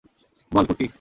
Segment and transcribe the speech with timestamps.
[0.51, 0.85] বল, কুট্টি।